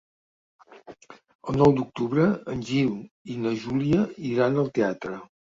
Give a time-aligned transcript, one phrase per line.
[1.51, 2.91] El nou d'octubre en Gil
[3.35, 5.25] i na Júlia iran al teatre.